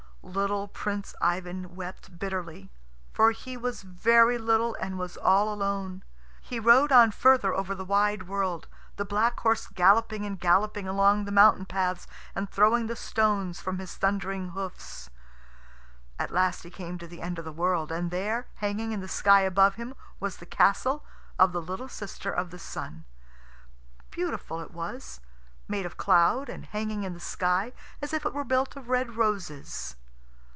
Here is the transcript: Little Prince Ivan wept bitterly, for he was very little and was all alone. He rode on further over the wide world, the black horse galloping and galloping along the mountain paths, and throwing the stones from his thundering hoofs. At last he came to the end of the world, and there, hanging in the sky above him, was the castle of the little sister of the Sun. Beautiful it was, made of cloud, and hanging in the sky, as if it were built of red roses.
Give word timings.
Little 0.23 0.67
Prince 0.67 1.15
Ivan 1.19 1.75
wept 1.75 2.19
bitterly, 2.19 2.69
for 3.11 3.31
he 3.31 3.57
was 3.57 3.81
very 3.81 4.37
little 4.37 4.75
and 4.79 4.99
was 4.99 5.17
all 5.17 5.51
alone. 5.51 6.03
He 6.39 6.59
rode 6.59 6.91
on 6.91 7.09
further 7.09 7.55
over 7.55 7.73
the 7.73 7.83
wide 7.83 8.27
world, 8.27 8.67
the 8.97 9.03
black 9.03 9.39
horse 9.39 9.65
galloping 9.67 10.23
and 10.23 10.39
galloping 10.39 10.87
along 10.87 11.25
the 11.25 11.31
mountain 11.31 11.65
paths, 11.65 12.05
and 12.35 12.47
throwing 12.47 12.85
the 12.85 12.95
stones 12.95 13.59
from 13.59 13.79
his 13.79 13.95
thundering 13.97 14.49
hoofs. 14.49 15.09
At 16.19 16.31
last 16.31 16.61
he 16.61 16.69
came 16.69 16.99
to 16.99 17.07
the 17.07 17.21
end 17.21 17.39
of 17.39 17.43
the 17.43 17.51
world, 17.51 17.91
and 17.91 18.11
there, 18.11 18.45
hanging 18.57 18.91
in 18.91 18.99
the 18.99 19.07
sky 19.09 19.41
above 19.41 19.75
him, 19.75 19.95
was 20.19 20.37
the 20.37 20.45
castle 20.45 21.03
of 21.39 21.51
the 21.51 21.61
little 21.61 21.89
sister 21.89 22.31
of 22.31 22.51
the 22.51 22.59
Sun. 22.59 23.05
Beautiful 24.11 24.61
it 24.61 24.71
was, 24.71 25.19
made 25.67 25.87
of 25.87 25.97
cloud, 25.97 26.47
and 26.47 26.67
hanging 26.67 27.03
in 27.03 27.13
the 27.13 27.19
sky, 27.19 27.73
as 28.03 28.13
if 28.13 28.23
it 28.23 28.35
were 28.35 28.45
built 28.45 28.75
of 28.75 28.87
red 28.87 29.17
roses. 29.17 29.95